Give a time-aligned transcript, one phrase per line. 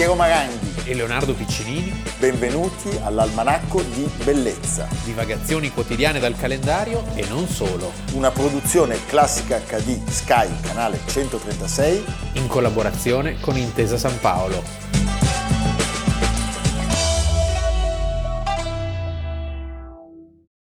[0.00, 0.88] Piero Maranghi.
[0.88, 8.30] e Leonardo Piccinini, Benvenuti all'Almanacco di Bellezza, divagazioni quotidiane dal calendario e non solo, una
[8.30, 12.02] produzione classica HD Sky, canale 136.
[12.36, 14.62] in collaborazione con Intesa San Paolo.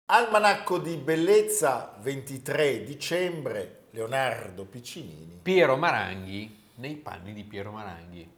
[0.06, 5.40] Almanacco di Bellezza, 23 dicembre, Leonardo Piccinini.
[5.42, 8.35] Piero Maranghi nei panni di Piero Maranghi.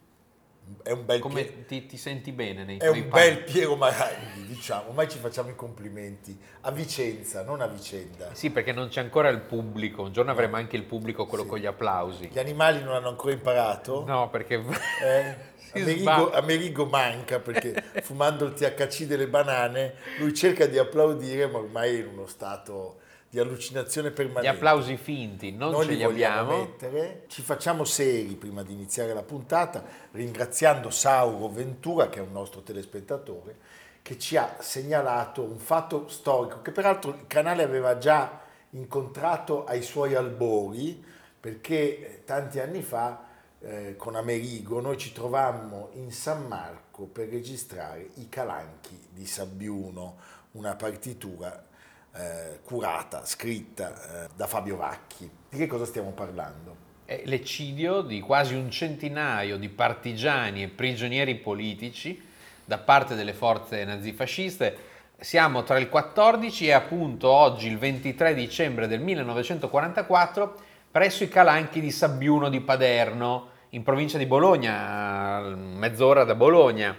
[0.83, 3.23] È un bel, Come Pie- ti, ti senti bene nei è un panni?
[3.35, 4.89] bel Piero Maranghi, diciamo.
[4.89, 6.37] Ormai ci facciamo i complimenti.
[6.61, 8.29] A Vicenza, non a vicenda.
[8.33, 10.03] Sì, perché non c'è ancora il pubblico.
[10.03, 11.49] Un giorno avremo anche il pubblico, quello Sì.
[11.49, 12.29] con gli applausi.
[12.31, 14.03] Gli animali non hanno ancora imparato?
[14.05, 14.61] No, perché
[15.03, 15.47] Eh?
[15.73, 16.31] Amerigo.
[16.31, 21.99] Amerigo manca perché fumando il THC delle banane lui cerca di applaudire ma ormai è
[21.99, 24.47] in uno stato di allucinazione gli permanente.
[24.47, 26.57] applausi finti non, non ce li abbiamo.
[26.57, 27.25] mettere.
[27.27, 32.61] Ci facciamo seri prima di iniziare la puntata, ringraziando Sauro Ventura, che è un nostro
[32.61, 33.57] telespettatore,
[34.01, 39.83] che ci ha segnalato un fatto storico che peraltro il canale aveva già incontrato ai
[39.83, 41.03] suoi albori,
[41.39, 43.25] perché eh, tanti anni fa
[43.59, 50.17] eh, con Amerigo noi ci trovammo in San Marco per registrare i Calanchi di Sabbiuno,
[50.53, 51.67] una partitura
[52.13, 55.29] eh, curata, scritta eh, da Fabio Vacchi.
[55.49, 56.87] Di che cosa stiamo parlando?
[57.05, 62.21] È l'eccidio di quasi un centinaio di partigiani e prigionieri politici
[62.65, 64.87] da parte delle forze nazifasciste.
[65.17, 71.81] Siamo tra il 14 e appunto oggi il 23 dicembre del 1944 presso i Calanchi
[71.81, 76.95] di Sabbiuno di Paderno, in provincia di Bologna, mezz'ora da Bologna.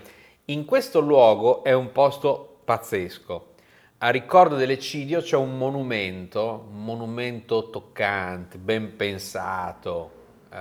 [0.47, 3.50] In questo luogo è un posto pazzesco.
[4.03, 10.11] A ricordo dell'eccidio c'è un monumento, un monumento toccante, ben pensato,
[10.51, 10.59] eh,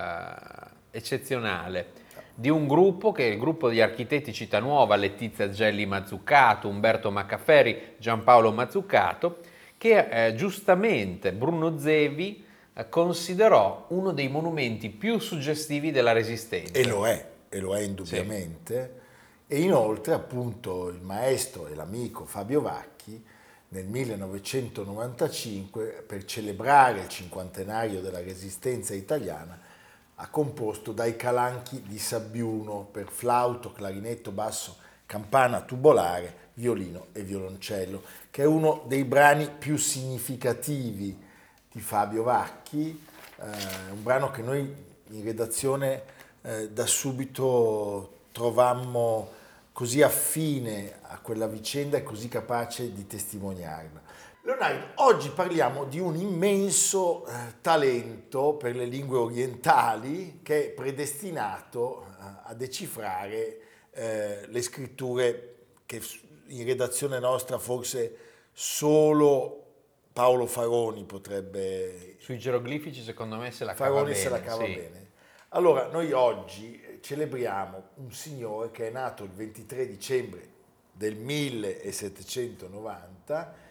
[0.91, 1.91] eccezionale,
[2.35, 7.93] di un gruppo che è il gruppo di architetti Cittanuova, Letizia Gelli Mazzucato, Umberto Maccaferri,
[7.97, 9.37] Giampaolo Mazzucato,
[9.77, 16.77] che eh, giustamente Bruno Zevi eh, considerò uno dei monumenti più suggestivi della Resistenza.
[16.77, 19.07] E lo è, e lo è indubbiamente.
[19.51, 23.25] E inoltre appunto il maestro e l'amico Fabio Vacchi
[23.69, 29.59] nel 1995 per celebrare il cinquantenario della resistenza italiana
[30.13, 34.77] ha composto dai calanchi di Sabbiuno per flauto, clarinetto, basso,
[35.07, 41.17] campana tubolare, violino e violoncello, che è uno dei brani più significativi
[41.71, 43.03] di Fabio Vacchi,
[43.37, 43.45] eh,
[43.89, 44.71] un brano che noi
[45.07, 46.03] in redazione
[46.43, 49.37] eh, da subito trovammo
[49.79, 54.01] così affine a quella vicenda e così capace di testimoniarla.
[54.41, 57.31] Leonardo, oggi parliamo di un immenso eh,
[57.61, 63.59] talento per le lingue orientali che è predestinato eh, a decifrare
[63.91, 66.01] eh, le scritture che
[66.47, 68.17] in redazione nostra forse
[68.51, 69.63] solo
[70.11, 74.21] Paolo Faroni potrebbe Sui geroglifici secondo me se la cava Faroni bene.
[74.21, 74.73] se la cava sì.
[74.73, 75.07] bene.
[75.51, 80.47] Allora, noi oggi celebriamo un signore che è nato il 23 dicembre
[80.91, 83.67] del 1790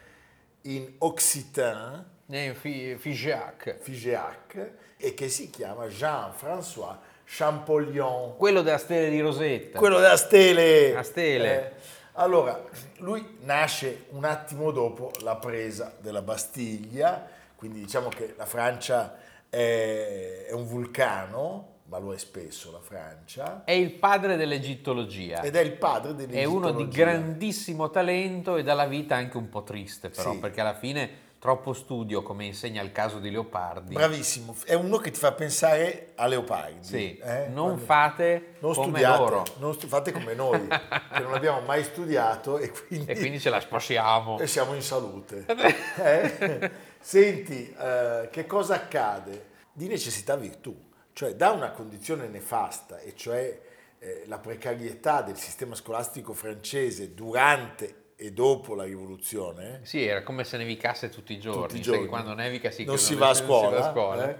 [0.62, 3.78] in Occitan, Fi- Figeac.
[3.80, 8.36] Figeac, e che si chiama Jean-François Champollion.
[8.36, 9.78] Quello della stella di Rosetta.
[9.78, 10.92] Quello della stele.
[10.92, 11.70] La stele.
[11.70, 11.74] Eh,
[12.14, 12.64] allora,
[12.98, 19.16] lui nasce un attimo dopo la presa della Bastiglia, quindi diciamo che la Francia
[19.48, 25.40] è, è un vulcano, ma lo è spesso la Francia, È il padre dell'egittologia.
[25.42, 26.48] ed è il padre È dell'egittologia.
[26.68, 30.38] uno di grandissimo talento e dalla vita anche un po' triste però, Sì.
[30.38, 33.94] perché alla fine troppo studio, come insegna il caso di Leopardi.
[33.94, 36.78] Bravissimo, è uno che ti fa pensare a Leopardi.
[36.84, 37.46] Sì, eh?
[37.46, 38.14] non Quando- fa
[38.58, 39.44] non come studiate, loro.
[39.58, 43.50] non stu- fate come noi, che non abbiamo mai studiato e quindi, E quindi ce
[43.50, 44.38] la sposiamo.
[44.40, 45.46] e siamo in salute.
[46.02, 46.70] Eh?
[47.00, 49.46] Senti, eh, che cosa accade?
[49.72, 50.76] Di necessità virtù,
[51.18, 53.60] cioè da una condizione nefasta, e cioè
[53.98, 60.44] eh, la precarietà del sistema scolastico francese durante e dopo la rivoluzione, Sì, era come
[60.44, 61.62] se nevicasse tutti i giorni.
[61.62, 62.06] tutti i giorni.
[62.06, 64.30] quando nevica si non si va a non si scuola, va a scuola.
[64.30, 64.36] eh,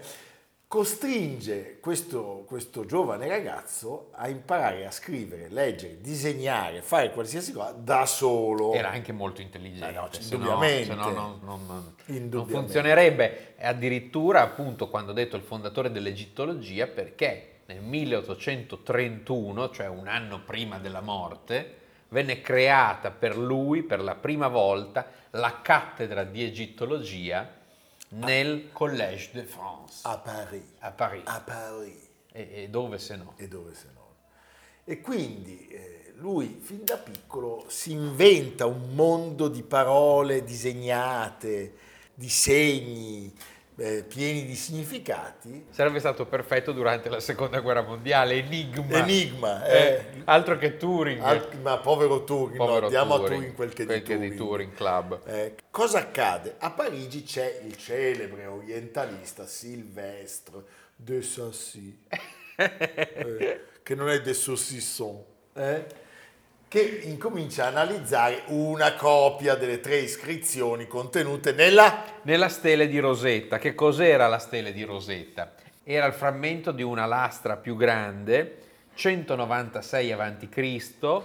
[0.69, 8.05] costringe questo, questo giovane ragazzo a imparare a scrivere, leggere, disegnare, fare qualsiasi cosa da
[8.05, 8.75] solo.
[8.75, 10.94] Era anche molto intelligente, no, no- indubbiamente.
[10.94, 12.61] no non, non- non- non Indubbiamente.
[12.61, 13.55] funzionerebbe.
[13.61, 20.79] Addirittura, appunto, quando ho detto il fondatore dell'egittologia, perché nel 1831, cioè un anno prima
[20.79, 21.76] della morte,
[22.11, 27.56] venne creata per lui, per la prima volta, la cattedra di egittologia
[28.10, 30.62] nel Collège de France a Paris.
[30.81, 31.25] a Parigi.
[31.26, 32.08] A Paris.
[32.32, 33.34] E, e dove se no?
[33.37, 34.14] E dove se no?
[34.84, 41.75] E quindi eh, lui fin da piccolo si inventa un mondo di parole disegnate,
[42.14, 43.32] di segni,
[43.78, 45.66] eh, pieni di significati.
[45.70, 48.98] Sarebbe stato perfetto durante la seconda guerra mondiale, enigma.
[48.98, 50.04] Enigma, Eh, eh.
[50.25, 51.22] altro che Turing.
[51.22, 54.14] Al- ma povero Turing, Povero no, diamo Turing, a Turing quel che quel di che
[54.14, 54.30] Turing.
[54.32, 55.20] di Turing Club.
[55.26, 56.56] Eh, cosa accade?
[56.58, 60.62] A Parigi c'è il celebre orientalista Sylvestre
[60.96, 61.96] de Sassy,
[62.56, 65.22] eh, che non è de saucisson,
[65.54, 65.86] eh,
[66.69, 72.05] che incomincia a analizzare una copia delle tre iscrizioni contenute nella...
[72.23, 75.55] Nella stele di Rosetta, che cos'era la stele di Rosetta?
[75.82, 78.59] Era il frammento di una lastra più grande,
[78.94, 81.23] 196 a.C.,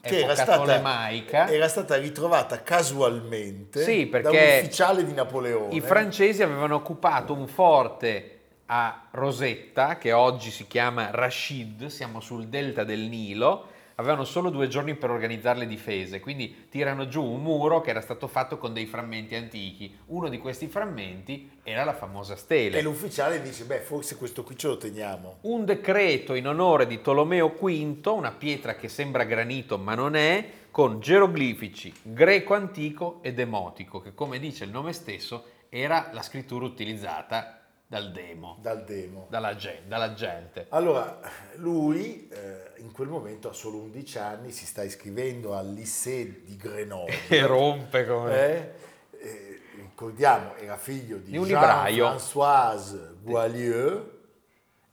[0.00, 1.10] che era stata,
[1.50, 5.74] era stata ritrovata casualmente Sì, da un ufficiale di Napoleone.
[5.74, 12.46] I francesi avevano occupato un forte a Rosetta, che oggi si chiama Rashid, siamo sul
[12.46, 17.42] delta del Nilo, avevano solo due giorni per organizzare le difese, quindi tirano giù un
[17.42, 19.96] muro che era stato fatto con dei frammenti antichi.
[20.06, 22.78] Uno di questi frammenti era la famosa stele.
[22.78, 25.38] E l'ufficiale dice, beh, forse questo qui ce lo teniamo.
[25.42, 30.50] Un decreto in onore di Tolomeo V, una pietra che sembra granito ma non è,
[30.70, 36.66] con geroglifici greco antico e demotico, che come dice il nome stesso era la scrittura
[36.66, 39.26] utilizzata dal demo, dal demo.
[39.30, 40.66] dalla, gen- dalla gente.
[40.70, 41.18] Allora,
[41.56, 46.56] lui eh, in quel momento ha solo 11 anni, si sta iscrivendo al lycée di
[46.56, 47.14] Grenoble.
[47.28, 48.34] E rompe come...
[48.34, 48.70] Eh,
[49.18, 52.06] eh, ricordiamo, era figlio di, Di un libraio.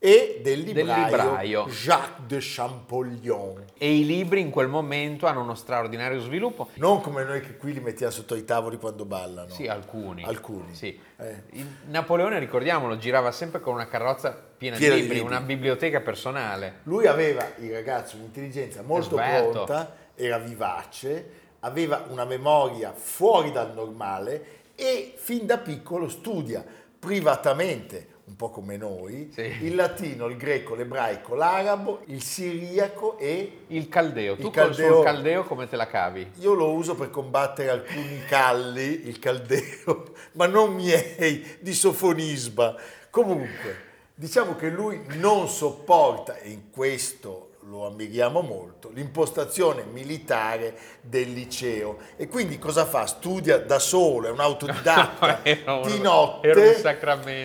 [0.06, 1.66] E del libraio, libraio.
[1.70, 3.64] Jacques de Champollion.
[3.78, 6.68] E i libri in quel momento hanno uno straordinario sviluppo.
[6.74, 9.48] Non come noi che qui li mettiamo sotto i tavoli quando ballano.
[9.54, 10.26] Sì, alcuni.
[10.26, 10.76] Alcuni.
[10.76, 11.00] Sì.
[11.18, 11.44] Eh.
[11.88, 15.34] Napoleone, ricordiamolo, girava sempre con una carrozza piena, Piena di di libri, libri.
[15.36, 16.80] una biblioteca personale.
[16.84, 19.52] Lui aveva, il ragazzo, un'intelligenza molto Esperto.
[19.52, 21.30] pronta, era vivace,
[21.62, 26.62] aveva una memoria fuori dal normale e fin da piccolo studia
[27.00, 29.42] privatamente, un po' come noi, Sì.
[29.66, 34.36] il latino, il greco, l'ebraico, l'arabo, il siriaco e Il caldeo.
[34.36, 36.32] Tu Il col caldeo- sul caldeo come te la cavi?
[36.40, 42.76] io lo uso per combattere alcuni calli, il caldeo, ma non miei, di sofonisba.
[43.10, 43.76] Comunque,
[44.16, 51.98] diciamo che lui non sopporta, e in questo lo ammiriamo molto, l'impostazione militare del liceo.
[52.18, 53.06] E quindi cosa fa?
[53.06, 55.42] Studia da solo, è un autodidatta,
[55.82, 56.82] un- di notte,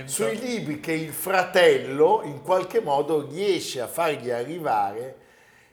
[0.07, 5.17] sui libri che il fratello in qualche modo riesce a fargli arrivare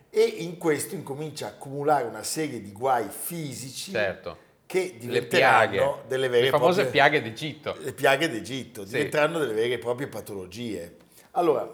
[0.09, 4.37] e in questo incomincia a accumulare una serie di guai fisici Certo.
[4.65, 7.75] che Le diventeranno delle vere Le e famose proprie piaghe d'Egitto.
[7.79, 8.91] le piaghe d'Egitto, Sì.
[8.93, 10.95] diventeranno delle vere e proprie patologie.
[11.31, 11.69] Allora,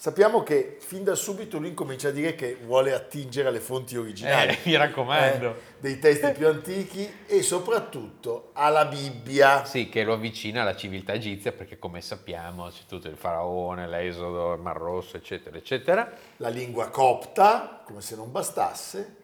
[0.00, 4.52] sappiamo che fin da subito lui comincia a dire che vuole attingere alle fonti originali.
[4.52, 5.50] Eh, mi raccomando.
[5.50, 9.64] eh, dei testi più antichi e soprattutto alla Bibbia.
[9.64, 14.52] Sì, che lo avvicina alla civiltà egizia perché come sappiamo c'è tutto il faraone, l'esodo,
[14.52, 16.08] il Mar Rosso, eccetera, eccetera.
[16.36, 19.16] la lingua copta, come se non bastasse,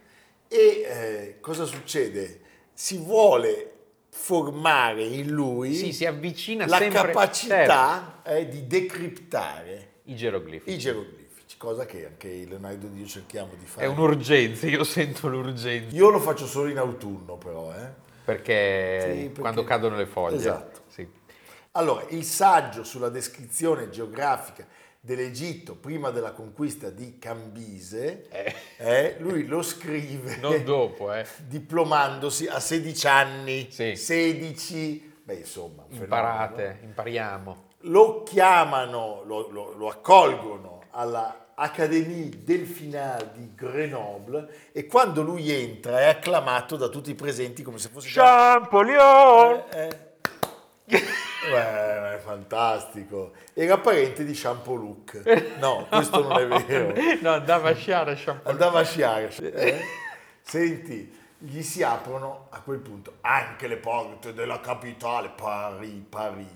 [0.48, 2.40] e eh, cosa succede?
[2.72, 3.70] Si vuole
[4.10, 7.00] formare in lui Sì, si avvicina la sempre...
[7.12, 10.76] capacità eh, di decriptare Certo, I geroglifici.
[10.76, 13.86] i geroglifici, cosa che anche Leonardo e io cerchiamo di fare.
[13.86, 15.94] È un'urgenza, io sento l'urgenza.
[15.96, 17.72] Io lo faccio solo in autunno però.
[17.74, 18.02] eh.
[18.24, 20.36] Perché, Sì, perché- quando cadono le foglie.
[20.36, 20.80] Esatto.
[20.88, 21.06] Sì.
[21.72, 24.66] Allora, il saggio sulla descrizione geografica
[25.00, 31.26] dell'Egitto prima della conquista di Cambise, Eh, eh, lui lo scrive non dopo, eh.
[31.46, 33.96] diplomandosi a 16 anni, Sì.
[33.96, 35.84] 16, beh insomma.
[35.90, 37.72] Imparate, impariamo.
[37.86, 46.00] Lo chiamano, lo, lo- lo accolgono alla Accadémie Delfinale di Grenoble e quando lui entra
[46.00, 48.08] è acclamato da tutti i presenti come se fosse...
[48.10, 49.62] Champollion!
[49.70, 49.88] Eh,
[50.86, 51.02] eh.
[51.50, 53.32] Beh, è fantastico.
[53.52, 55.56] Era parente di Champoluc.
[55.60, 56.92] No, questo non è vero.
[57.20, 58.50] No, andava a sciare Champollion.
[58.50, 59.30] Andava a sciare.
[59.52, 59.80] eh.
[60.42, 66.46] Senti, gli si aprono a quel punto anche le porte della capitale, Paris, Paris,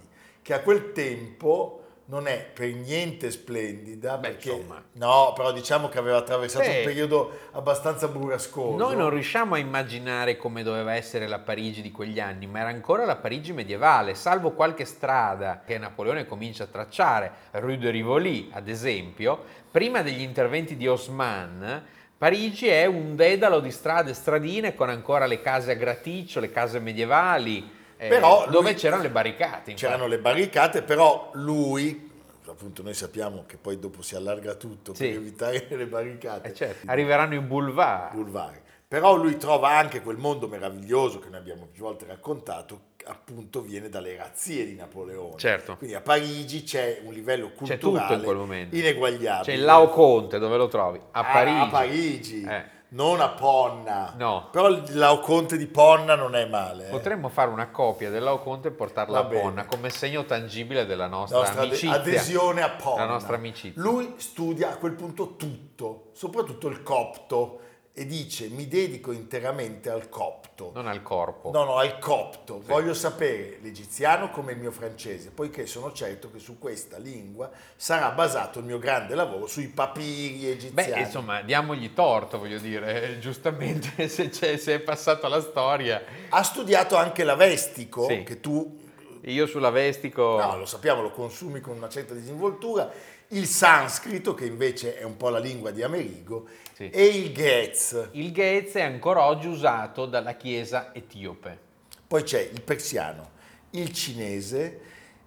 [0.48, 4.16] che a quel tempo non è per niente splendida.
[4.16, 4.82] Beh, perché, insomma.
[4.92, 6.78] No, però diciamo che aveva attraversato Beh.
[6.78, 8.78] un periodo abbastanza burrascoso.
[8.78, 12.70] Noi non riusciamo a immaginare come doveva essere la Parigi di quegli anni, ma era
[12.70, 18.48] ancora la Parigi medievale, salvo qualche strada che Napoleone comincia a tracciare, Rue de Rivoli
[18.54, 21.84] ad esempio, prima degli interventi di Osman,
[22.16, 26.80] Parigi è un dedalo di strade stradine con ancora le case a graticcio, le case
[26.80, 27.76] medievali,
[28.06, 29.70] Però dove lui- c'erano le barricate.
[29.70, 29.74] infatti.
[29.74, 32.10] C'erano le barricate, però lui,
[32.46, 35.08] appunto noi sappiamo che poi dopo si allarga tutto Sì.
[35.08, 36.48] per evitare le barricate.
[36.50, 38.14] Eh, certo, arriveranno i boulevard.
[38.14, 38.60] Boulevard.
[38.86, 43.90] Però lui trova anche quel mondo meraviglioso che noi abbiamo più volte raccontato, appunto viene
[43.90, 45.36] dalle razzie di Napoleone.
[45.36, 45.76] Certo.
[45.76, 48.74] Quindi a Parigi c'è un livello C'è culturale tutto in quel momento.
[48.76, 49.42] ineguagliabile.
[49.44, 50.98] C'è il Laoconte, dove lo trovi?
[51.10, 51.58] A Ah, Parigi.
[51.60, 52.64] A Parigi, Eh.
[52.90, 54.14] Non a Ponna.
[54.16, 54.48] No.
[54.50, 56.86] Però Laoconte di Ponna non è male.
[56.86, 56.90] eh.
[56.90, 59.40] Potremmo fare una copia del Laoconte e portarla Va a bene.
[59.42, 61.92] Ponna come segno tangibile della nostra, nostra amicizia.
[61.92, 63.04] adesione a Ponna.
[63.04, 63.82] La nostra amicizia.
[63.82, 67.60] Lui studia a quel punto tutto, soprattutto il copto,
[67.98, 70.70] e dice mi dedico interamente al copto.
[70.72, 71.50] Non al corpo.
[71.50, 72.62] No, no, al copto.
[72.64, 78.10] Voglio sapere l'egiziano come il mio francese, poiché sono certo che su questa lingua sarà
[78.10, 80.92] basato il mio grande lavoro sui papiri egiziani.
[80.92, 86.00] Beh, insomma, diamogli torto, voglio dire, eh, giustamente se, c'è- se è passata la storia.
[86.28, 88.22] Ha studiato anche l'avestico, Sì.
[88.22, 88.78] che tu,
[89.22, 90.38] Io sull'Avestico...
[90.40, 92.90] no, lo sappiamo, lo consumi con una certa disinvoltura,
[93.28, 96.88] il sanscrito, che invece è un po' la lingua di Amerigo, Sì.
[96.90, 98.08] e il Ghez.
[98.12, 101.58] Il Gates è ancora oggi usato dalla Chiesa etiope.
[102.06, 103.30] Poi c'è il persiano,
[103.70, 104.80] il cinese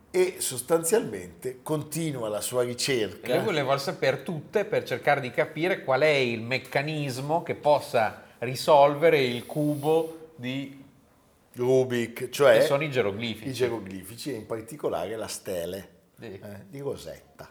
[0.10, 3.36] e sostanzialmente continua la sua E ricerca.
[3.36, 9.22] lui voleva sapere tutte per cercare di capire qual è il meccanismo che possa risolvere
[9.22, 10.79] il cubo di...
[11.53, 13.50] Rubik, cioè che sono i geroglifici.
[13.50, 15.89] i geroglifici e in particolare la stele
[16.22, 16.39] eh,
[16.70, 17.50] di Rosetta.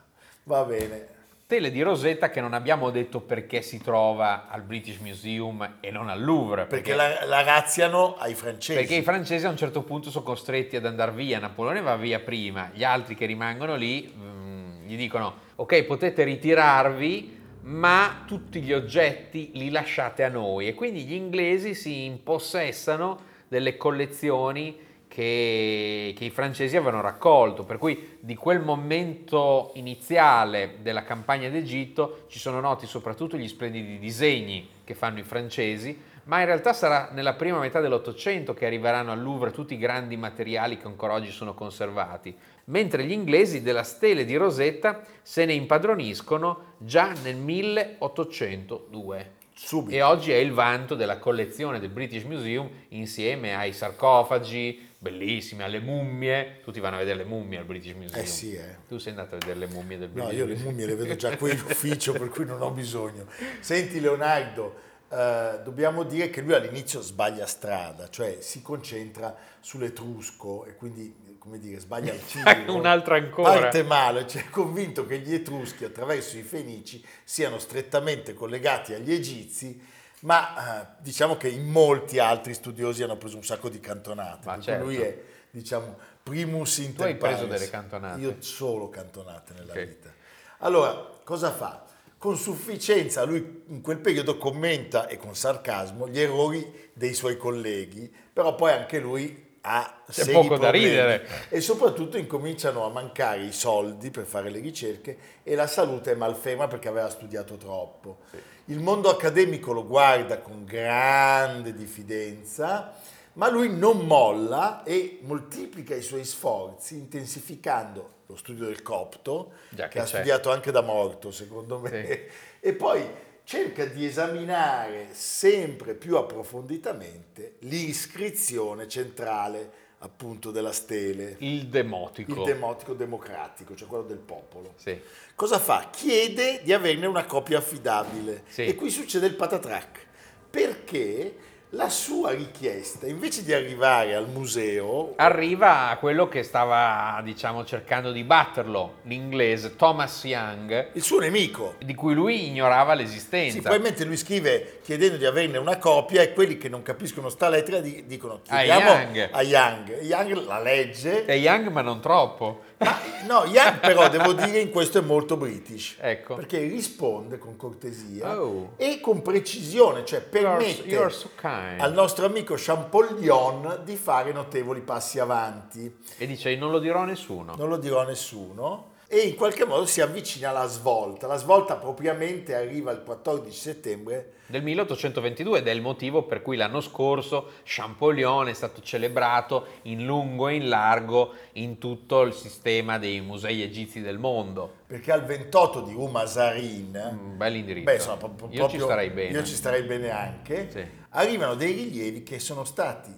[0.51, 1.07] Va bene.
[1.47, 6.09] Tele di Rosetta che non abbiamo detto perché si trova al British Museum e non
[6.09, 6.67] al Louvre.
[6.67, 8.77] Perché la, la razziano ai francesi.
[8.77, 12.19] Perché i francesi a un certo punto sono costretti ad andare via, Napoleone va via
[12.19, 18.73] prima, gli altri che rimangono lì mm, gli dicono ok potete ritirarvi ma tutti gli
[18.73, 24.77] oggetti li lasciate a noi e quindi gli inglesi si impossessano delle collezioni
[25.11, 32.27] che, che i francesi avevano raccolto, per cui di quel momento iniziale della campagna d'Egitto
[32.29, 37.09] ci sono noti soprattutto gli splendidi disegni che fanno i francesi, ma in realtà sarà
[37.11, 41.33] nella prima metà dell'Ottocento che arriveranno al Louvre tutti i grandi materiali che ancora oggi
[41.33, 42.33] sono conservati,
[42.67, 49.39] mentre gli inglesi della stele di Rosetta se ne impadroniscono già nel 1802.
[49.63, 49.95] Subito.
[49.95, 55.81] E oggi è il vanto della collezione del British Museum insieme ai sarcofagi, bellissimi, alle
[55.81, 56.61] mummie.
[56.63, 58.23] Tutti vanno a vedere le mummie al British Museum.
[58.23, 58.79] Eh sì, eh.
[58.89, 60.71] Tu sei andato a vedere le mummie del No, British io le Museum.
[60.71, 63.27] mummie le vedo già qui in ufficio, per cui non ho bisogno.
[63.61, 64.75] Senti Leonardo,
[65.11, 71.59] eh, dobbiamo dire che lui all'inizio sbaglia strada, cioè si concentra sull'etrusco e quindi, come
[71.59, 72.75] dire, sbaglia il tiro.
[72.77, 73.59] Un'altra ancora.
[73.59, 79.13] Parte male, cioè è convinto che gli etruschi attraverso i fenici siano strettamente collegati agli
[79.13, 79.83] egizi,
[80.21, 84.47] ma eh, diciamo che in molti altri studiosi hanno preso un sacco di cantonate.
[84.47, 84.85] Ma certo.
[84.85, 85.19] lui è,
[85.51, 87.59] diciamo, primus inter hai preso pares.
[87.59, 88.21] delle cantonate?
[88.21, 89.85] Io solo cantonate nella Ok.
[89.87, 90.13] vita.
[90.59, 90.93] Allora,
[91.25, 91.87] cosa fa?
[92.19, 98.15] Con sufficienza, lui in quel periodo commenta e con sarcasmo gli errori dei suoi colleghi,
[98.31, 100.87] però poi anche lui ha C'è poco da problemi.
[100.87, 101.27] ridere.
[101.49, 106.15] E soprattutto incominciano a mancare i soldi per fare le ricerche e la salute è
[106.15, 108.19] malferma perché aveva studiato troppo.
[108.67, 112.95] Il mondo accademico lo guarda con grande diffidenza,
[113.35, 119.85] ma lui non molla e moltiplica i suoi sforzi intensificando lo studio del copto, Già
[119.89, 122.27] che, che ha studiato anche da morto secondo me,
[122.61, 123.05] e poi
[123.51, 132.31] cerca di esaminare sempre più approfonditamente l'iscrizione centrale appunto della stele, Il demotico.
[132.31, 134.75] il demotico democratico, cioè quello del popolo.
[134.77, 134.97] Sì.
[135.35, 135.89] Cosa fa?
[135.91, 138.45] Chiede di averne una copia affidabile.
[138.47, 138.67] Sì.
[138.67, 140.07] E qui succede il patatrac.
[140.49, 141.35] Perché
[141.75, 148.11] la sua richiesta, invece di arrivare al museo, Arriva a quello che stava, diciamo, cercando
[148.11, 153.61] di batterlo, l'inglese Thomas Young, il suo nemico, di cui lui ignorava Sì, l'esistenza.
[153.61, 157.79] probabilmente lui scrive chiedendo di averne una copia e quelli che non capiscono sta lettera
[157.81, 159.29] di- dicono A chiediamo Young.
[159.31, 160.01] a Young.
[160.03, 161.25] Young la legge.
[161.25, 162.63] È Young, ma non troppo.
[162.83, 165.97] Ma, no, Young però devo dire in questo è molto british.
[166.01, 166.37] Ecco.
[166.37, 168.73] Perché risponde con cortesia Oh.
[168.77, 171.79] e con precisione, cioè permette you are so kind.
[171.81, 175.95] al nostro amico Champollion di fare notevoli passi avanti.
[176.17, 177.55] E dice, non lo dirò a nessuno.
[177.57, 178.90] Non lo dirò a nessuno.
[179.13, 181.27] E in qualche modo si avvicina alla svolta.
[181.27, 186.57] La svolta propriamente arriva il 14 settembre Del 1822 ed è il motivo per cui
[186.57, 192.99] l'anno scorso Champollion è stato celebrato in lungo e in largo in tutto il sistema
[192.99, 194.75] dei musei egizi del mondo.
[194.87, 197.85] perché al 28 di Umazarin, Un bel indirizzo.
[197.87, 199.31] beh, insomma, Io ci starei bene.
[199.39, 200.85] io ci starei bene anche, Sì.
[201.11, 203.11] arrivano dei rilievi che sono stati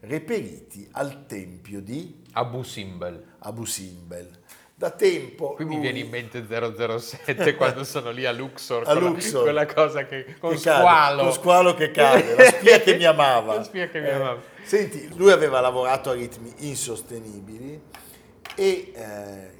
[0.00, 3.24] reperiti al tempio di Abu Simbel.
[3.40, 4.37] Abu Simbel.
[4.78, 5.54] Da tempo.
[5.54, 9.08] Qui lui- mi viene in mente 007 quando sono lì a Luxor, A con la-
[9.08, 9.42] Luxor.
[9.42, 11.22] quella cosa che con che cade, squalo.
[11.24, 13.54] con squalo che cade, la spia che mi amava.
[13.58, 14.40] La spia che mi Eh, amava.
[14.62, 17.80] Senti, lui aveva lavorato a ritmi insostenibili
[18.54, 19.50] e eh,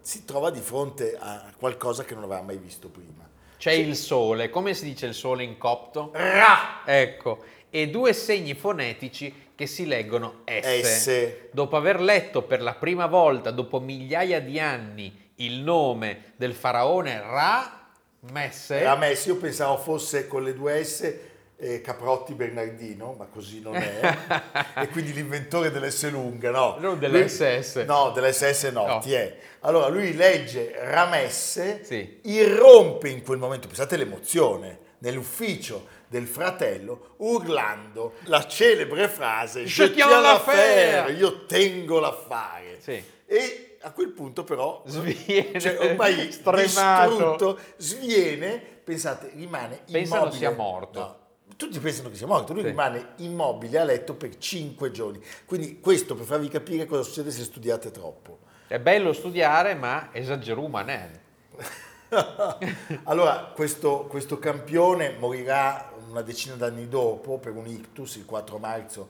[0.00, 3.28] si trova di fronte a qualcosa che non aveva mai visto prima.
[3.58, 6.10] C'è il sole, come si dice il sole in copto?
[6.14, 6.80] Ra!
[6.86, 10.80] Ecco, e due segni fonetici che si leggono S.
[10.82, 11.32] S.
[11.50, 17.18] Dopo aver letto per la prima volta, dopo migliaia di anni, il nome del faraone
[17.20, 17.88] Ra,
[18.32, 21.14] Messe, Rames, io pensavo fosse con le due S
[21.58, 24.16] eh, Caprotti Bernardino, ma così non è.
[24.82, 26.76] e quindi l'inventore dell'S lunga, no?
[26.78, 27.76] Non dell'SS.
[27.86, 29.00] No, dell'SS no, No.
[29.04, 29.36] è.
[29.60, 32.20] Allora lui legge Ramesse, Sì.
[32.24, 40.10] irrompe in quel momento, pensate l'emozione, nell'ufficio del fratello, urlando la celebre frase Je tiens
[40.20, 42.78] l'affaire!" io tengo l'affare.
[42.80, 43.02] Sì.
[43.26, 47.08] E a quel punto però, Sviene, cioè ormai stremato.
[47.08, 50.38] distrutto, sviene, pensate, rimane Pensano immobile.
[50.38, 51.00] sia morto.
[51.00, 51.16] No,
[51.56, 52.68] tutti pensano che sia morto, lui Sì.
[52.68, 55.20] rimane immobile a letto per cinque giorni.
[55.44, 58.38] Quindi questo per farvi capire cosa succede se studiate troppo.
[58.68, 61.20] È bello studiare, ma esagerumanen.
[63.04, 69.08] allora, questo, questo campione morirà una decina d'anni dopo per un ictus il 4 marzo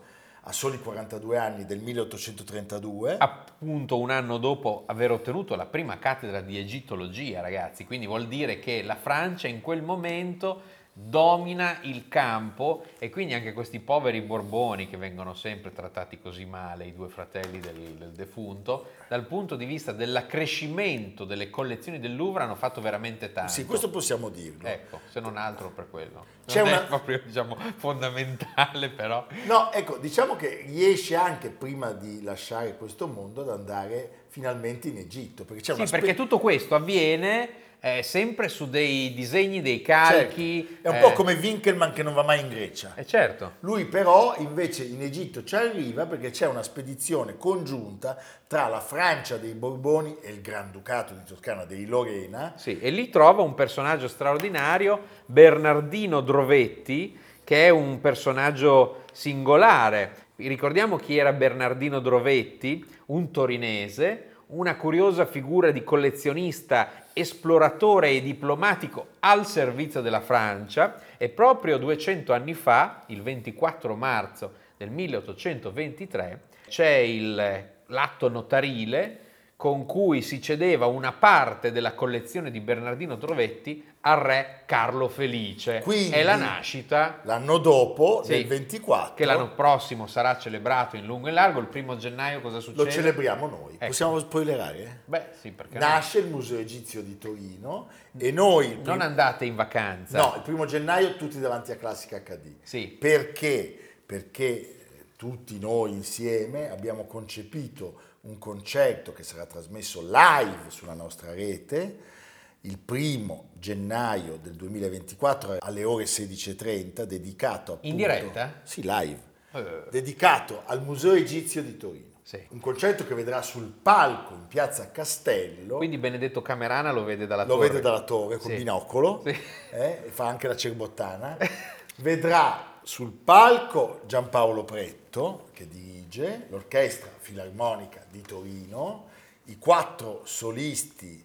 [0.49, 3.17] a soli 42 anni del 1832.
[3.19, 8.61] Appunto un anno dopo aver ottenuto la prima cattedra di egittologia, ragazzi, quindi vuol dire
[8.61, 10.63] che la Francia in quel momento
[10.99, 16.87] domina il campo e quindi anche questi poveri Borboni che vengono sempre trattati così male,
[16.87, 22.45] i due fratelli del, del defunto, dal punto di vista dell'accrescimento delle collezioni del Louvre
[22.45, 23.53] hanno fatto veramente tanto.
[23.53, 24.67] Sì, questo possiamo dirlo.
[24.67, 26.25] Ecco, se non altro per quello.
[26.47, 29.27] C'è non una- è proprio, diciamo, fondamentale, però.
[29.45, 34.97] No, ecco, diciamo che riesce anche prima di lasciare questo mondo ad andare finalmente in
[34.97, 39.63] Egitto, perché c'è Sì, una perché spe- tutto questo avviene eh, sempre su dei disegni,
[39.63, 40.67] dei calchi.
[40.67, 42.93] Certo, È un eh, po' come Winkelmann che non va mai in Grecia.
[42.97, 43.55] Eh, certo.
[43.61, 49.37] Lui però invece in Egitto ci arriva perché c'è una spedizione congiunta tra la Francia
[49.37, 52.55] dei Borboni e il Granducato di Toscana dei Lorena.
[52.57, 60.25] Sì, e lì trova un personaggio straordinario, Bernardino Drovetti, che è un personaggio singolare.
[60.37, 69.09] Ricordiamo chi era Bernardino Drovetti, un torinese, una curiosa figura di collezionista, esploratore e diplomatico
[69.21, 76.89] al servizio della Francia e proprio 200 anni fa, il 24 marzo del 1823, c'è
[76.97, 79.21] il- l'atto notarile
[79.57, 85.81] con cui si cedeva una parte della collezione di Bernardino Drovetti al re Carlo Felice.
[85.81, 91.05] Quindi- È la nascita L'anno dopo, Sì, nel 24, che l'anno prossimo sarà celebrato in
[91.05, 91.59] lungo e largo.
[91.59, 92.85] Il primo gennaio cosa succede?
[92.85, 93.75] lo celebriamo noi.
[93.75, 93.87] Ecco.
[93.87, 95.03] Possiamo spoilerare?
[95.07, 95.87] Beh, sì, perché no?
[95.87, 98.67] Nasce il Museo Egizio di Torino e noi...
[98.67, 100.19] il non prim- andate in vacanza.
[100.19, 102.59] No, il primo gennaio tutti davanti a Classica HD.
[102.63, 102.87] Sì.
[102.87, 103.77] Perché?
[104.07, 104.77] Perché eh,
[105.17, 112.15] tutti noi insieme abbiamo concepito un concerto che sarà trasmesso live sulla nostra rete
[112.63, 117.87] il primo gennaio del 2024 alle ore 16.30 dedicato appunto...
[117.87, 118.61] In diretta?
[118.65, 119.21] Sì, live.
[119.53, 119.85] Eh.
[119.91, 122.15] Dedicato al Museo Egizio di Torino.
[122.23, 122.45] Sì.
[122.49, 127.45] Un concerto che vedrà sul palco in piazza Castello Quindi Benedetto Camerana lo vede dalla
[127.45, 127.69] lo torre.
[127.69, 128.57] vede dalla torre col Sì.
[128.57, 129.37] binocolo Sì.
[129.71, 131.37] eh, fa anche la cerbottana.
[131.99, 139.07] Vedrà sul palco Giampaolo Pretto che dirige l'orchestra filarmonica di Torino,
[139.45, 141.25] i quattro solisti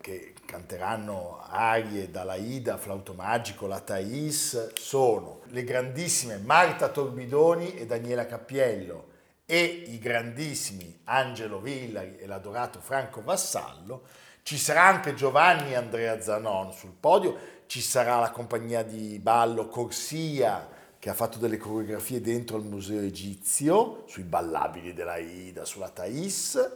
[0.00, 7.86] che canteranno arie dalla Ida, Flauto Magico, la Thais sono le grandissime Marta Torbidoni e
[7.86, 9.08] Daniela Cappiello
[9.46, 14.02] e i grandissimi Angelo Villari e l'adorato Franco Vassallo.
[14.42, 20.68] Ci sarà anche Giovanni Andrea Zanon sul podio, ci sarà la compagnia di ballo Corsia
[20.98, 26.72] che ha fatto delle coreografie dentro il museo egizio, sui ballabili della Ida, sulla Thais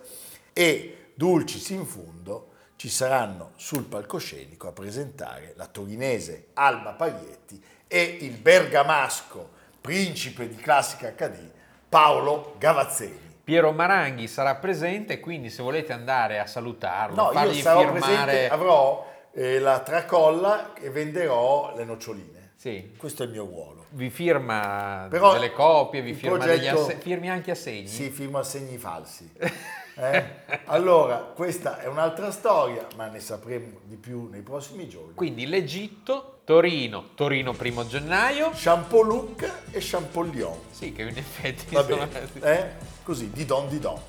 [0.55, 8.03] e Dulcis in fundo ci saranno sul palcoscenico a presentare la torinese Alba Paglietti e
[8.21, 11.51] il bergamasco principe di classica HD
[11.89, 13.23] Paolo Gavazzeni.
[13.45, 18.01] Piero Maranghi sarà presente, quindi se volete andare a salutarlo, No, io fargli sarò firmare...
[18.03, 22.53] presente, avrò eh, la tracolla e venderò le noccioline.
[22.57, 22.95] Sì.
[22.97, 23.85] Questo è il mio ruolo.
[23.91, 27.87] Vi firma Però delle copie, vi firma degli progetto- asse- firmi anche assegni.
[27.87, 29.31] Sì, firmo assegni falsi.
[29.97, 30.25] Eh?
[30.65, 35.15] Allora, questa è un'altra storia, ma ne sapremo di più nei prossimi giorni.
[35.15, 38.51] Quindi l'Egitto, Torino, Torino primo gennaio.
[38.55, 40.59] Champoluc e Champollyon.
[40.71, 42.09] Sì, che in effetti Va sono...
[42.09, 42.71] Bene, eh?
[43.05, 44.01] Così, di don di don.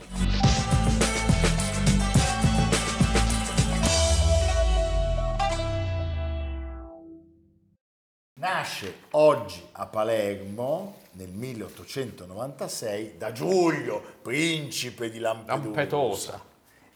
[8.39, 15.63] Nasce oggi a Palermo nel 1896 da Giulio, principe di Lampedusa.
[15.65, 16.45] Lampedusa.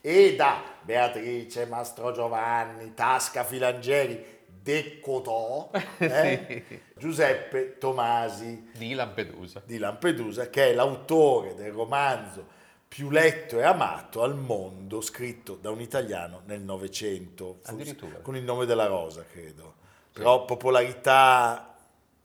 [0.01, 6.63] E da Beatrice, Mastro Giovanni, Tasca Filangieri, De Cotò, eh?
[6.67, 6.79] Sì.
[6.95, 9.61] Giuseppe Tomasi Di Lampedusa.
[9.65, 15.69] di Lampedusa, che è l'autore del romanzo più letto e amato al mondo, scritto da
[15.69, 17.59] un italiano nel Novecento,
[18.21, 19.75] con il nome della rosa, credo.
[20.11, 21.68] Però popolarità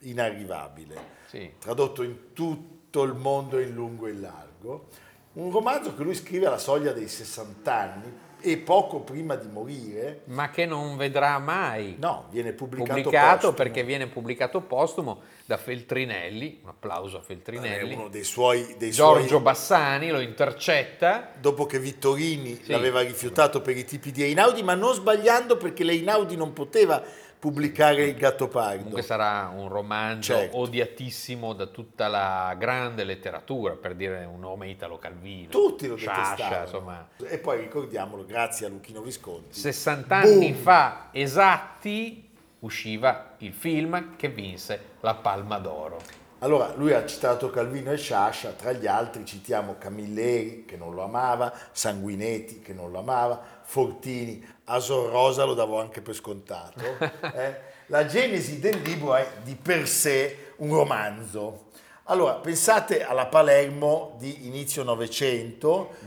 [0.01, 1.51] inarrivabile, Sì.
[1.59, 4.89] tradotto in tutto il mondo in lungo e in largo.
[5.35, 10.21] Un romanzo che lui scrive alla soglia dei 60 anni e poco prima di morire,
[10.27, 13.53] Ma che non vedrà mai no, viene pubblicato, pubblicato postumo.
[13.55, 17.95] perché viene pubblicato postumo da Feltrinelli, un applauso a è Feltrinelli.
[17.95, 21.31] uno dei suoi, dei Giorgio suoi Bassani lo intercetta.
[21.41, 22.71] dopo che Vittorini Sì.
[22.71, 27.03] l'aveva rifiutato per i tipi di Einaudi, ma non sbagliando perché l'Einaudi non poteva
[27.45, 28.77] pubblicare il Gattopardo.
[28.79, 30.57] Comunque sarà un romanzo Certo.
[30.61, 35.51] odiatissimo da tutta la grande letteratura, per dire un nome Italo Calvino.
[35.51, 37.07] Tutti lo Sciascia, insomma.
[37.23, 39.59] E poi ricordiamolo, grazie a Luchino Visconti.
[39.59, 40.63] 60 anni Boom!
[40.63, 42.31] fa esatti
[42.61, 46.14] usciva il film che vinse la Palma d'Oro.
[46.45, 51.03] Allora, lui ha citato Calvino e Sciascia, tra gli altri citiamo Camilleri, che non lo
[51.03, 56.85] amava, Sanguinetti, che non lo amava, Fortini, Asor Rosa lo davo anche per scontato.
[57.35, 57.73] eh.
[57.87, 61.69] La genesi del libro è di per sé un romanzo.
[62.05, 65.95] Allora, pensate alla Palermo di inizio Novecento,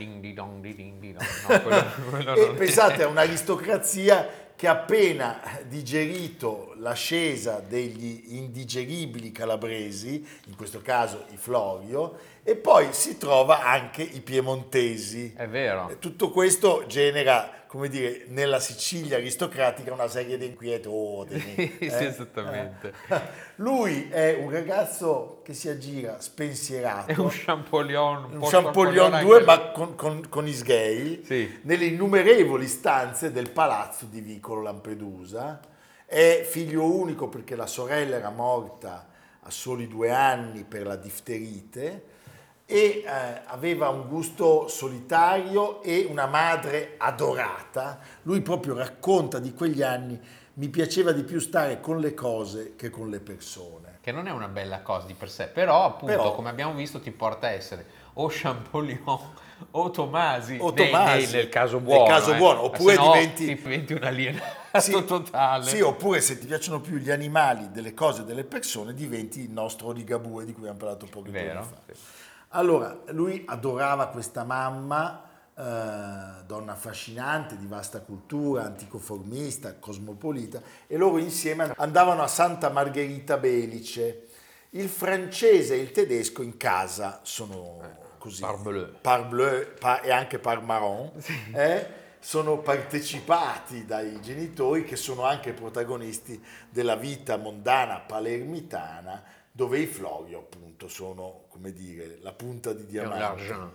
[2.36, 11.36] e pensate a un'aristocrazia che appena digerito l'ascesa degli indigeribili calabresi, in questo caso i
[11.36, 15.34] Florio, e poi si trova anche i piemontesi.
[15.36, 15.96] È vero.
[15.98, 21.76] Tutto questo genera, come dire, nella Sicilia aristocratica una serie di inquietudini.
[21.78, 22.06] Sì, eh?
[22.06, 22.92] esattamente.
[23.08, 23.20] Eh.
[23.56, 27.10] Lui è un ragazzo che si aggira spensierato.
[27.10, 28.32] È un Champollion.
[28.32, 29.44] Un po' Champollion anche 2 lui.
[29.44, 31.58] ma con, con, con i sgay Sì.
[31.62, 35.60] nelle innumerevoli stanze del palazzo di Vicolo Lampedusa
[36.10, 39.06] è figlio unico perché la sorella era morta
[39.40, 42.04] a soli due anni per la difterite
[42.64, 47.98] e eh, aveva un gusto solitario e una madre adorata.
[48.22, 50.18] Lui proprio racconta di quegli anni,
[50.54, 53.98] mi piaceva di più stare con le cose che con le persone.
[54.00, 57.00] Che non è una bella cosa di per sé, però appunto, Però- come abbiamo visto,
[57.00, 57.84] ti porta a essere
[58.20, 59.36] o Champollion
[59.72, 62.04] o Tomasi, O nei- Tomasi, nei- nel caso nel buono.
[62.06, 62.36] caso eh.
[62.36, 64.46] buono, oppure Se no diventi- ti diventi un alienato
[65.04, 65.64] totale.
[65.64, 69.90] Sì, oppure se ti piacciono più gli animali, delle cose, delle persone, diventi il nostro
[69.90, 71.62] Ligabue di cui abbiamo parlato giorni Vero?
[71.64, 71.92] fa.
[71.92, 72.00] Sì.
[72.50, 75.24] Allora, lui adorava questa mamma,
[75.56, 83.36] eh, donna affascinante, di vasta cultura, anticonformista, cosmopolita, e loro insieme andavano a Santa Margherita
[83.38, 84.28] Belice.
[84.70, 88.40] Il francese e il tedesco in casa sono così.
[88.40, 88.92] Parbleu.
[89.00, 91.10] Parbleu pa- e anche par marron.
[91.54, 91.86] eh,
[92.20, 100.38] sono partecipati dai genitori che sono anche protagonisti della vita mondana palermitana dove i Florio
[100.40, 103.18] appunto sono come dire la punta di diamante.
[103.18, 103.72] l'argent.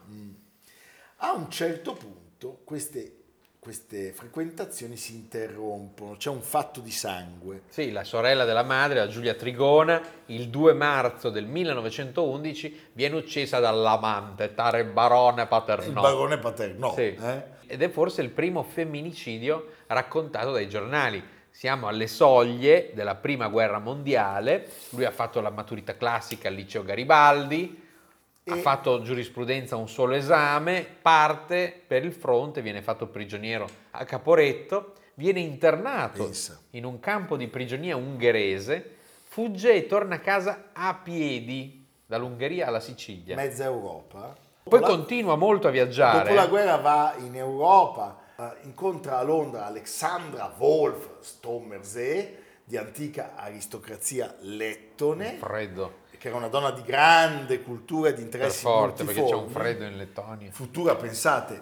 [1.18, 3.23] A un certo punto queste,
[3.64, 7.62] queste frequentazioni si interrompono, c'è un fatto di sangue.
[7.70, 13.60] Sì, la sorella della madre, la Giulia Trigona, il 2 marzo del 1911 viene uccisa
[13.60, 16.02] dall'amante, tale barone Il Paternò.
[16.02, 16.94] barone Paternò.
[16.94, 17.16] Sì.
[17.16, 17.44] eh?
[17.66, 21.24] Ed è forse il primo femminicidio raccontato dai giornali.
[21.50, 26.84] Siamo alle soglie della prima guerra mondiale, lui ha fatto la maturità classica al liceo
[26.84, 27.83] Garibaldi,
[28.46, 34.94] ha fatto giurisprudenza un solo esame, parte per il fronte, viene fatto prigioniero a Caporetto,
[35.16, 36.60] viene internato Pensa.
[36.72, 42.82] in un campo di prigionia ungherese, fugge e torna a casa a piedi dall'Ungheria alla
[42.82, 43.36] Sicilia.
[43.36, 44.36] Mezza Europa.
[44.64, 46.24] Poi la- continua molto a viaggiare.
[46.24, 53.34] Dopo la guerra va in Europa, eh, incontra a Londra Alexandra Wolf Stommersee, di antica
[53.36, 59.04] aristocrazia lettone, Freddo, che era una donna di grande cultura e di per interessi forte,
[59.04, 60.52] perché c'è un freddo in Lettonia.
[60.54, 61.62] Futura, pensate,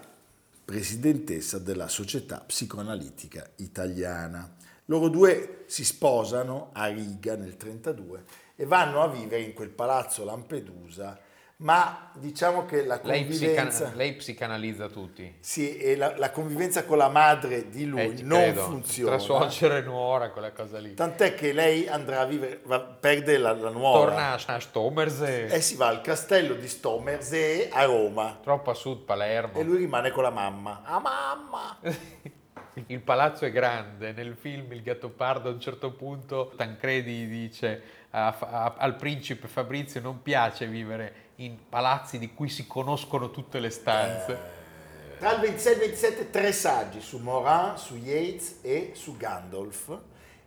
[0.63, 4.47] presidentessa della Società Psicoanalitica Italiana.
[4.86, 8.24] Loro due si sposano a Riga nel 1932
[8.56, 11.19] e vanno a vivere in quel palazzo Lampedusa,
[11.62, 13.67] ma diciamo che la Lei, convivenza...
[13.69, 15.36] psicana- lei psicanalizza tutti.
[15.39, 18.62] Sì, e la, la convivenza con la madre di lui Eh, non credo.
[18.63, 19.12] funziona.
[19.12, 20.93] Tra suocera e nuora, quella cosa lì.
[20.95, 24.00] Tant'è che lei andrà a vivere, va- perde la, la nuora
[24.38, 29.04] Torna a Stomersee, e si va al castello di Stomersee a Roma troppo a sud
[29.04, 29.60] Palermo.
[29.60, 30.82] e lui rimane con la mamma.
[30.84, 31.78] Ah mamma!
[32.88, 38.36] il palazzo è grande, nel film Il Gattopardo a un certo punto Tancredi dice a,
[38.39, 43.70] a, al principe Fabrizio non piace vivere in palazzi di cui si conoscono tutte le
[43.70, 44.32] stanze.
[44.32, 49.17] Eh, tra il 26 e il 27 tre saggi su Morin, su Yates e su
[49.17, 50.00] Gandalf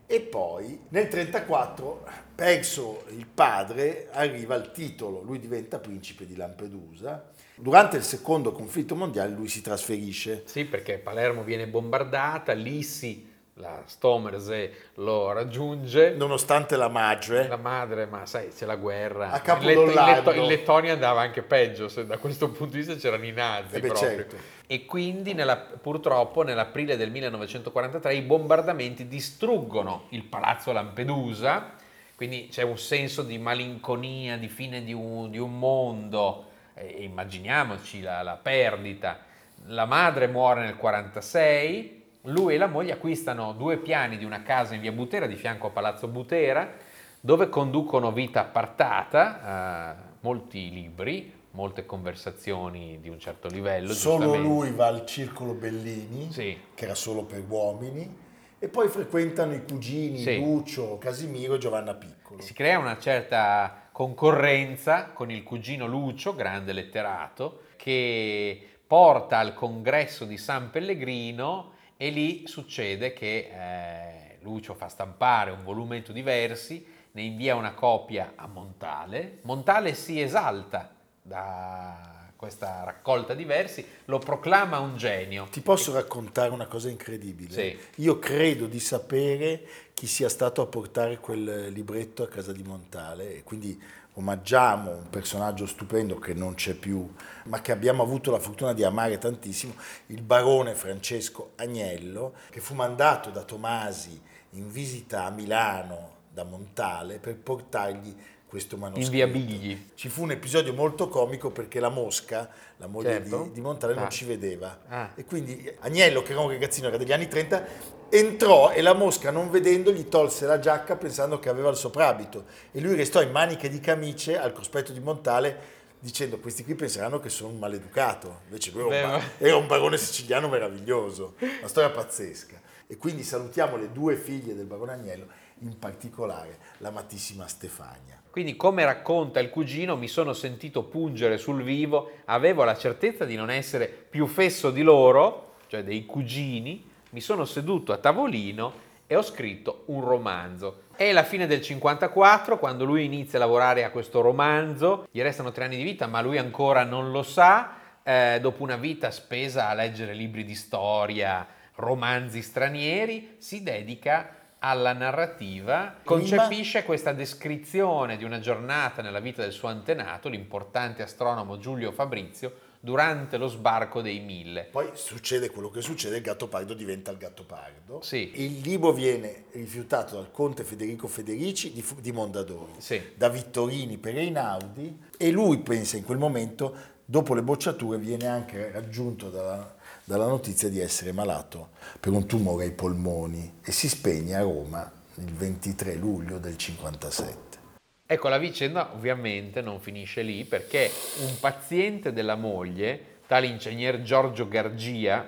[0.07, 7.31] e poi nel 1934, perso il padre, arriva il titolo, lui diventa principe di Lampedusa.
[7.57, 10.43] Durante il secondo conflitto mondiale lui si trasferisce.
[10.47, 16.11] Sì, perché Palermo viene bombardata, Lissi la Stomerse lo raggiunge.
[16.11, 17.47] Nonostante la madre.
[17.47, 19.31] La madre, ma sai, c'è la guerra.
[19.31, 22.97] A capo in, Letto, in, Lettonia andava anche peggio, se da questo punto di vista
[22.97, 23.77] c'erano i nazi.
[23.77, 24.37] Eh certo.
[24.67, 31.75] E quindi nella, purtroppo nell'aprile del 1943 i bombardamenti distruggono il palazzo Lampedusa,
[32.17, 38.01] quindi c'è un senso di malinconia, di fine di un, di un mondo, e immaginiamoci
[38.01, 39.21] la, la perdita.
[39.67, 44.75] La madre muore nel 1946 lui e la moglie acquistano due piani di una casa
[44.75, 46.73] in via Butera, di fianco a Palazzo Butera,
[47.21, 53.93] dove conducono vita appartata, eh, molti libri, molte conversazioni di un certo livello.
[53.93, 56.59] Solo lui va al Circolo Bellini, sì.
[56.75, 58.23] che era solo per uomini,
[58.59, 60.39] e poi frequentano i cugini sì.
[60.39, 62.41] Lucio, Casimiro e Giovanna Piccolo.
[62.41, 70.25] Si crea una certa concorrenza con il cugino Lucio, grande letterato, che porta al congresso
[70.25, 76.85] di San Pellegrino e lì succede che eh, Lucio fa stampare un volumetto di versi,
[77.13, 84.19] ne invia una copia a Montale, Montale si esalta da questa raccolta di versi, lo
[84.19, 85.47] proclama un genio.
[85.51, 85.95] Ti posso e...
[85.95, 87.53] raccontare una cosa incredibile?
[87.53, 88.03] Sì.
[88.03, 89.63] Io credo di sapere
[89.95, 93.81] chi sia stato a portare quel libretto a casa di Montale e quindi
[94.15, 97.13] omaggiamo un personaggio stupendo che non c'è più,
[97.45, 99.75] ma che abbiamo avuto la fortuna di amare tantissimo,
[100.07, 107.19] il barone Francesco Agnello, che fu mandato da Tomasi in visita a Milano da Montale
[107.19, 108.15] per portargli
[108.47, 109.11] questo manoscritto.
[109.11, 109.91] In via Bigli.
[109.95, 113.45] Ci fu un episodio molto comico perché la Mosca, la moglie certo.
[113.45, 114.01] di, di, Montale, ah.
[114.01, 114.81] non ci vedeva.
[114.89, 115.11] Ah.
[115.15, 117.67] E quindi Agnello, che era un ragazzino, era degli anni 30,
[118.11, 122.45] entrò e la Mosca, non vedendo, gli tolse la giacca pensando che aveva il soprabito.
[122.71, 125.73] E lui restò in maniche di camice al cospetto di Montale
[126.05, 128.43] dicendo questi qui penseranno che sono un maleducato.
[128.45, 131.35] Invece lui era un, bar- era un barone siciliano meraviglioso.
[131.39, 132.61] Una storia pazzesca.
[132.87, 135.27] E quindi salutiamo le due figlie del barone Agnello,
[135.61, 138.23] in particolare l'amatissima Stefania.
[138.35, 143.37] Quindi, come racconta il cugino, mi sono sentito pungere sul vivo, avevo la certezza di
[143.37, 148.73] non essere più fesso di loro, cioè dei cugini, mi sono seduto a tavolino
[149.07, 150.81] e ho scritto un romanzo.
[150.97, 155.53] È la fine del 54, quando lui inizia a lavorare a questo romanzo, gli restano
[155.53, 159.69] tre anni di vita, ma lui ancora non lo sa, eh, dopo una vita spesa
[159.69, 164.29] a leggere libri di storia, romanzi stranieri, si dedica
[164.65, 171.59] alla narrativa, concepisce questa descrizione di una giornata nella vita del suo antenato, l'importante astronomo
[171.59, 174.65] Giulio Fabrizio, durante lo sbarco dei mille.
[174.71, 178.01] Poi succede quello che succede, il Gattopardo diventa il Gattopardo.
[178.01, 178.33] Sì.
[178.37, 183.13] Il libro viene rifiutato dal conte Federico Federici di, di Mondadori, sì.
[183.15, 186.75] da Vittorini per Einaudi e lui pensa in quel momento,
[187.05, 192.65] dopo le bocciature, viene anche raggiunto dalla dalla notizia di essere malato per un tumore
[192.65, 197.59] ai polmoni e si spegne a Roma il 23 luglio del 57.
[198.07, 200.91] Ecco, la vicenda ovviamente non finisce lì perché
[201.21, 205.27] un paziente della moglie, tale ingegner Giorgio Gargia,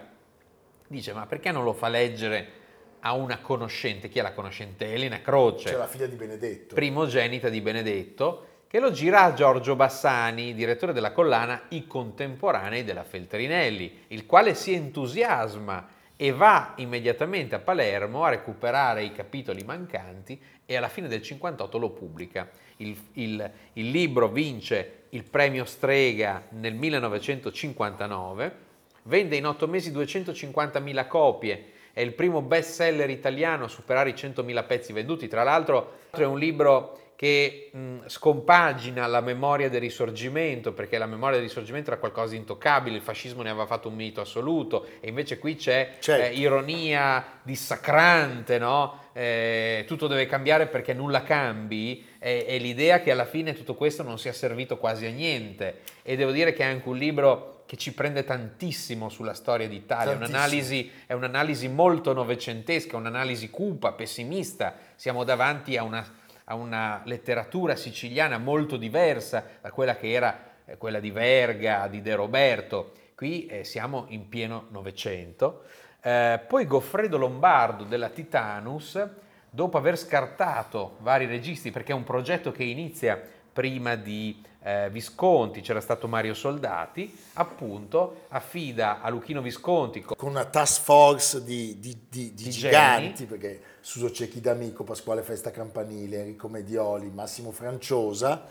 [0.86, 2.64] dice ma perché non lo fa leggere
[3.00, 4.08] a una conoscente?
[4.08, 4.92] Chi è la conoscente?
[4.92, 5.68] Elena Croce.
[5.68, 6.74] Cioè la figlia di Benedetto.
[6.74, 13.05] Primogenita di Benedetto che lo gira a Giorgio Bassani, direttore della collana I Contemporanei della
[13.05, 20.40] Feltrinelli, il quale si entusiasma e va immediatamente a Palermo a recuperare i capitoli mancanti
[20.64, 22.48] e alla fine del 58 lo pubblica.
[22.79, 28.57] Il, il, il libro vince il premio Strega nel 1959,
[29.05, 34.14] vende in otto mesi 250.000 copie, è il primo best seller italiano a superare i
[34.14, 40.72] 100.000 pezzi venduti, tra l'altro è un libro che mh, scompagina la memoria del risorgimento,
[40.72, 43.94] perché la memoria del risorgimento era qualcosa di intoccabile, il fascismo ne aveva fatto un
[43.94, 46.26] mito assoluto, e invece qui c'è certo.
[46.26, 49.05] eh, ironia dissacrante, no?
[49.14, 54.02] eh, tutto deve cambiare perché nulla cambi, e, e l'idea che alla fine tutto questo
[54.02, 55.81] non sia servito quasi a niente.
[56.02, 60.14] E devo dire che è anche un libro che ci prende tantissimo sulla storia d'Italia,
[60.14, 67.76] un'analisi, è un'analisi molto novecentesca, un'analisi cupa, pessimista, siamo davanti a una a una letteratura
[67.76, 70.38] siciliana molto diversa da quella che era
[70.78, 72.92] quella di Verga, di De Roberto.
[73.14, 75.64] Qui eh, siamo in pieno Novecento
[76.06, 79.04] Eh, poi Goffredo Lombardo della Titanus,
[79.50, 83.20] dopo aver scartato vari registi, perché è un progetto che inizia
[83.57, 90.45] prima di eh, Visconti, c'era stato Mario Soldati, appunto affida a Luchino Visconti con una
[90.45, 93.27] task force di, di, di, di giganti, geni.
[93.31, 98.45] perché Suso Cecchi D'Amico, Pasquale Festa Campanile, Enrico Medioli, Massimo Franciosa,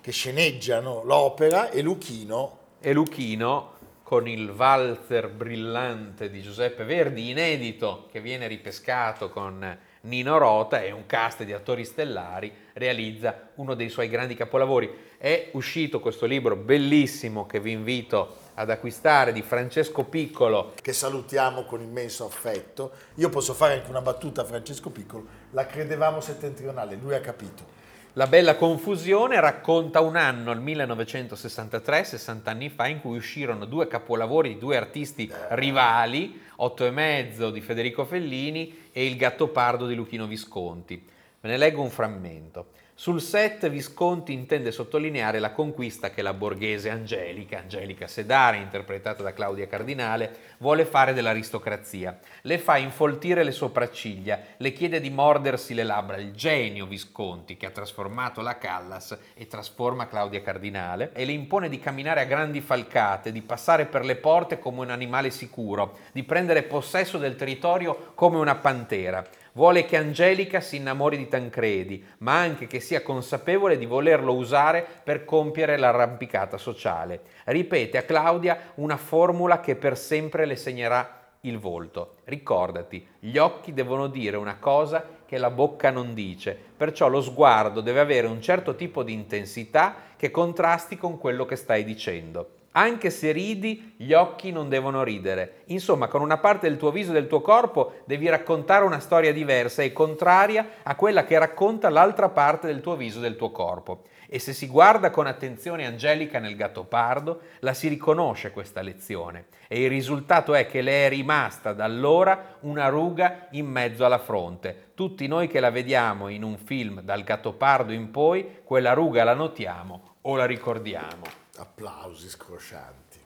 [0.00, 2.58] che sceneggiano l'opera e Luchino.
[2.78, 3.70] E Luchino
[4.04, 10.90] con il valzer brillante di Giuseppe Verdi, inedito, che viene ripescato con Nino Rota e
[10.90, 14.90] un cast di attori stellari, realizza uno dei suoi grandi capolavori.
[15.16, 20.72] È uscito questo libro bellissimo che vi invito ad acquistare di Francesco Piccolo.
[20.80, 22.90] Che salutiamo con immenso affetto.
[23.16, 27.81] Io posso fare anche una battuta a Francesco Piccolo, la credevamo settentrionale, lui ha capito.
[28.16, 33.88] La bella confusione racconta un anno, il 1963, 60 anni fa, in cui uscirono due
[33.88, 39.94] capolavori di due artisti rivali, Otto e mezzo di Federico Fellini e Il Gattopardo di
[39.94, 41.02] Luchino Visconti.
[41.40, 42.72] Ve ne leggo un frammento.
[43.02, 49.32] Sul set Visconti intende sottolineare la conquista che la borghese Angelica, Angelica Sedare, interpretata da
[49.32, 52.16] Claudia Cardinale, vuole fare dell'aristocrazia.
[52.42, 57.66] Le fa infoltire le sopracciglia, le chiede di mordersi le labbra, il genio Visconti che
[57.66, 62.60] ha trasformato la Callas e trasforma Claudia Cardinale, e le impone di camminare a grandi
[62.60, 68.12] falcate, di passare per le porte come un animale sicuro, di prendere possesso del territorio
[68.14, 69.28] come una pantera.
[69.54, 74.86] Vuole che Angelica si innamori di Tancredi, ma anche che sia consapevole di volerlo usare
[75.04, 77.20] per compiere l'arrampicata sociale.
[77.44, 82.14] Ripete a Claudia una formula che per sempre le segnerà il volto.
[82.24, 87.82] Ricordati, gli occhi devono dire una cosa che la bocca non dice, perciò lo sguardo
[87.82, 92.60] deve avere un certo tipo di intensità che contrasti con quello che stai dicendo.
[92.72, 95.62] Anche se ridi, gli occhi non devono ridere.
[95.66, 99.30] Insomma, con una parte del tuo viso e del tuo corpo devi raccontare una storia
[99.30, 103.50] diversa e contraria a quella che racconta l'altra parte del tuo viso e del tuo
[103.50, 104.04] corpo.
[104.26, 109.48] E se si guarda con attenzione Angelica nel gattopardo, la si riconosce questa lezione.
[109.68, 114.18] E il risultato è che le è rimasta da allora una ruga in mezzo alla
[114.18, 114.92] fronte.
[114.94, 119.34] Tutti noi che la vediamo in un film dal gattopardo in poi, quella ruga la
[119.34, 123.20] notiamo o la ricordiamo applausi scroscianti.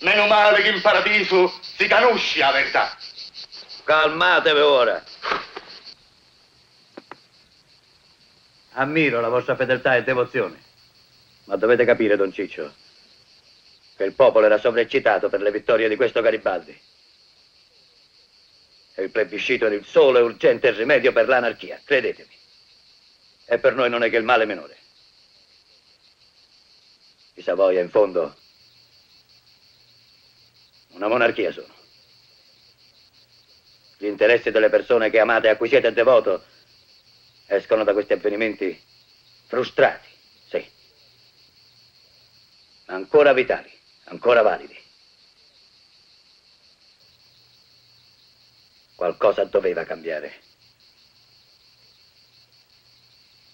[0.00, 2.96] Meno male che in paradiso si conosce la verità.
[3.84, 5.04] Calmatevi ora.
[8.72, 10.62] Ammiro la vostra fedeltà e devozione.
[11.44, 12.74] Ma dovete capire, Don Ciccio,
[13.96, 16.76] che il popolo era sovreccitato per le vittorie di questo Garibaldi.
[18.96, 22.32] E il plebiscito era il solo e urgente rimedio per l'anarchia, credetemi.
[23.44, 24.78] E per noi non è che il male minore.
[27.36, 28.36] I Savoia, in fondo,
[30.90, 31.72] una monarchia sono.
[33.98, 36.44] Gli interessi delle persone che amate, a cui siete devoto,
[37.46, 38.80] escono da questi avvenimenti
[39.46, 40.08] frustrati,
[40.48, 40.70] sì.
[42.86, 43.70] Ma ancora vitali,
[44.04, 44.80] ancora validi.
[48.94, 50.40] Qualcosa doveva cambiare.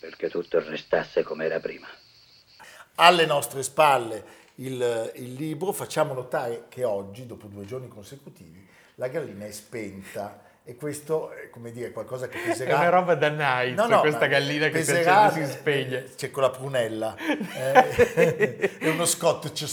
[0.01, 1.99] Perché tutto restasse come era prima
[2.96, 9.09] alle nostre spalle il, il, libro, facciamo notare che oggi, dopo due giorni consecutivi, la
[9.09, 12.70] gallina è spenta e questo è come dire qualcosa che peserà.
[12.70, 16.11] È una roba da night, no, no, questa gallina che peserà, si spegne.
[16.14, 19.64] C'è con la prunella, eh, è uno scotch,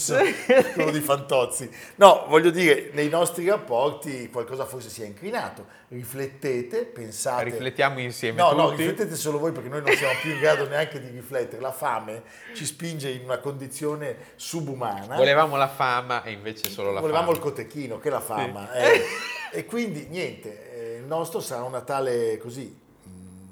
[0.72, 1.70] quello di Fantozzi.
[1.94, 5.66] No, voglio dire, nei nostri rapporti qualcosa forse si è incrinato.
[5.86, 7.44] Riflettete, pensate.
[7.44, 8.40] Riflettiamo insieme.
[8.40, 8.60] No, tutti.
[8.60, 11.62] no, riflettete solo voi perché noi non siamo più in grado neanche di riflettere.
[11.62, 15.14] La fame ci spinge in una condizione subumana.
[15.14, 17.38] Volevamo la fama e invece solo la Volevamo fama.
[17.38, 18.68] Volevamo il cotechino, che è la fama.
[18.72, 18.78] Sì.
[18.80, 19.04] Eh.
[19.58, 20.67] e quindi niente
[21.08, 22.64] nostro sarà un Natale così
[23.02, 23.08] mh,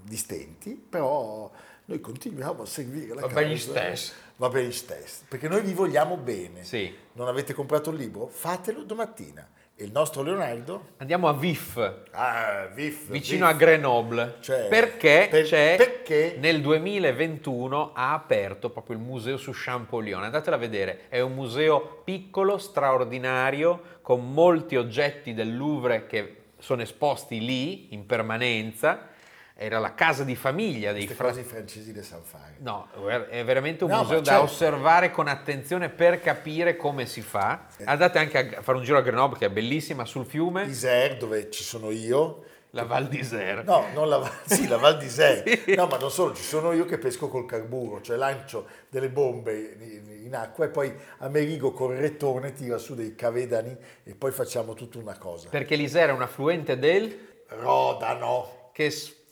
[0.09, 1.51] di stenti, però
[1.87, 3.40] noi continuiamo a seguire la Va causa.
[3.42, 4.13] bene stesso.
[4.37, 6.63] Va bene stesso, perché noi vi vogliamo bene.
[6.63, 6.94] Sì.
[7.13, 8.27] Non avete comprato il libro?
[8.27, 9.48] Fatelo domattina.
[9.79, 10.92] E il nostro Leonardo?
[10.96, 11.77] Andiamo a Vif.
[12.13, 13.11] Ah, Vif.
[13.11, 13.54] Vicino Vif.
[13.54, 14.37] a Grenoble.
[14.40, 20.23] Cioè, perché, per, perché, nel 2021 ha aperto proprio il museo su Champollion.
[20.23, 21.09] Andatelo a vedere.
[21.11, 28.06] È un museo piccolo, straordinario, con molti oggetti del Louvre che sono esposti lì in
[28.06, 29.10] permanenza.
[29.54, 32.56] Era la casa di famiglia dei fratelli francesi di San Fare.
[32.58, 32.88] No,
[33.31, 34.44] è veramente un no, museo da certo.
[34.44, 37.69] osservare con attenzione per capire come si fa.
[37.79, 37.85] Eh.
[37.87, 40.64] Andate anche a fare un giro a Grenoble che è bellissima sul fiume.
[40.64, 42.42] Isère dove ci sono io.
[42.77, 43.64] La Val d'Isère.
[43.64, 45.44] No, non la, sì, la Val d'Isère.
[45.77, 49.77] No, ma non solo, ci sono io che pesco col carburo, cioè lancio delle bombe
[49.81, 53.74] in, in acqua e poi Amerigo col rettone tira su dei cavedani
[54.04, 55.48] e poi facciamo tutta una cosa.
[55.48, 57.18] Perché l'Isère è un affluente del...
[57.48, 58.90] Rodano che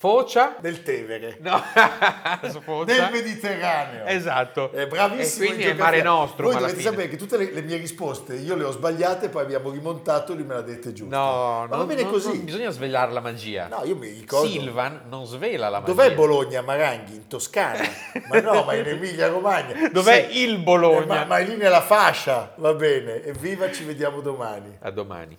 [0.09, 0.57] sfocia...
[0.61, 1.39] del Tevere.
[1.41, 1.63] No.
[2.85, 4.05] Del Mediterraneo.
[4.05, 4.71] Esatto.
[4.71, 5.45] È bravissimo.
[5.45, 6.03] E quindi in è Mare geografia.
[6.11, 6.91] Nostrum Voi dovete fine.
[6.91, 10.37] sapere che tutte le, le mie risposte io le ho sbagliate, poi abbiamo rimontato e
[10.37, 11.15] lui me l'ha dette giuste.
[11.15, 12.29] No, Ma va non- bene non- così.
[12.29, 13.69] non bisogna svelare la magia.
[13.69, 14.47] No, io mi ricordo.
[14.49, 15.93] Silvan non svela la magia.
[15.95, 17.15] Dov'è Bologna, Maranghi?
[17.15, 17.83] In Toscana?
[18.29, 19.89] Ma no, ma in Emilia Romagna.
[19.91, 20.43] Dov'è Sì.
[20.43, 21.03] il Bologna?
[21.03, 23.23] Eh, ma, ma è lì nella fascia, va bene.
[23.25, 24.77] Evviva, ci vediamo domani.
[24.83, 25.39] A domani.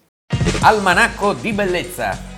[0.62, 2.18] Almanacco di bellezza